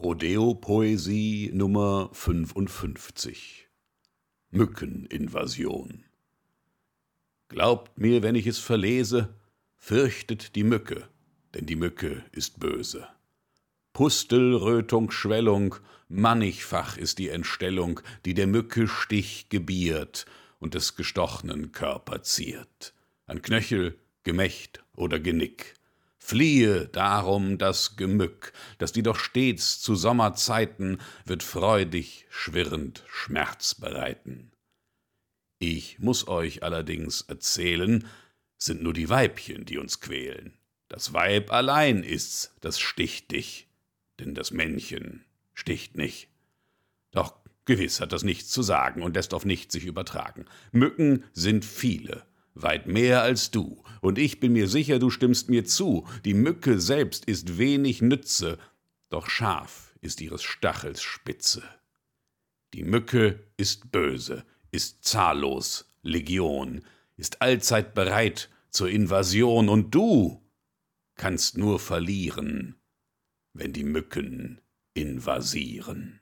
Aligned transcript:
Rodeo-Poesie 0.00 1.50
Nummer 1.52 2.08
55 2.12 3.68
Mückeninvasion 4.52 6.04
Glaubt 7.48 7.98
mir, 7.98 8.22
wenn 8.22 8.36
ich 8.36 8.46
es 8.46 8.60
verlese, 8.60 9.34
fürchtet 9.74 10.54
die 10.54 10.62
Mücke, 10.62 11.08
denn 11.52 11.66
die 11.66 11.74
Mücke 11.74 12.24
ist 12.30 12.60
böse. 12.60 13.08
Pustel, 13.92 14.54
Rötung, 14.54 15.10
Schwellung, 15.10 15.74
mannigfach 16.08 16.96
ist 16.96 17.18
die 17.18 17.30
Entstellung, 17.30 17.98
die 18.24 18.34
der 18.34 18.46
Mücke 18.46 18.86
Stich 18.86 19.48
gebiert 19.48 20.26
und 20.60 20.74
des 20.74 20.94
gestochnen 20.94 21.72
Körper 21.72 22.22
ziert, 22.22 22.94
an 23.26 23.42
Knöchel, 23.42 23.98
Gemächt 24.22 24.84
oder 24.94 25.18
Genick. 25.18 25.74
Fliehe 26.18 26.88
darum 26.88 27.58
das 27.58 27.96
Gemück, 27.96 28.52
das 28.78 28.92
dir 28.92 29.02
doch 29.02 29.18
stets 29.18 29.80
zu 29.80 29.94
Sommerzeiten 29.94 31.00
wird 31.24 31.42
freudig, 31.42 32.26
schwirrend 32.28 33.04
Schmerz 33.08 33.74
bereiten. 33.74 34.52
Ich 35.58 35.98
muss 35.98 36.28
euch 36.28 36.62
allerdings 36.62 37.22
erzählen, 37.22 38.06
sind 38.58 38.82
nur 38.82 38.92
die 38.92 39.08
Weibchen, 39.08 39.64
die 39.64 39.78
uns 39.78 40.00
quälen. 40.00 40.58
Das 40.88 41.12
Weib 41.12 41.52
allein 41.52 42.02
ist's, 42.02 42.54
das 42.60 42.78
sticht 42.78 43.30
dich, 43.32 43.68
denn 44.18 44.34
das 44.34 44.50
Männchen 44.50 45.24
sticht 45.54 45.96
nicht. 45.96 46.28
Doch 47.10 47.34
gewiss 47.64 48.00
hat 48.00 48.12
das 48.12 48.22
nichts 48.22 48.50
zu 48.50 48.62
sagen 48.62 49.02
und 49.02 49.14
lässt 49.14 49.34
auf 49.34 49.44
nichts 49.44 49.72
sich 49.72 49.84
übertragen. 49.84 50.46
Mücken 50.72 51.24
sind 51.32 51.64
viele, 51.64 52.24
weit 52.62 52.86
mehr 52.86 53.22
als 53.22 53.50
du, 53.50 53.82
und 54.00 54.18
ich 54.18 54.40
bin 54.40 54.52
mir 54.52 54.68
sicher, 54.68 54.98
du 54.98 55.10
stimmst 55.10 55.48
mir 55.48 55.64
zu, 55.64 56.06
die 56.24 56.34
Mücke 56.34 56.80
selbst 56.80 57.24
ist 57.24 57.58
wenig 57.58 58.02
Nütze, 58.02 58.58
doch 59.10 59.28
scharf 59.28 59.94
ist 60.00 60.20
ihres 60.20 60.42
Stachels 60.42 61.02
Spitze. 61.02 61.62
Die 62.74 62.84
Mücke 62.84 63.40
ist 63.56 63.90
böse, 63.90 64.44
ist 64.70 65.04
zahllos, 65.04 65.90
Legion, 66.02 66.82
ist 67.16 67.42
allzeit 67.42 67.94
bereit 67.94 68.50
zur 68.70 68.88
Invasion, 68.88 69.68
und 69.68 69.94
du 69.94 70.42
kannst 71.16 71.56
nur 71.56 71.80
verlieren, 71.80 72.76
wenn 73.52 73.72
die 73.72 73.84
Mücken 73.84 74.60
invasieren. 74.94 76.20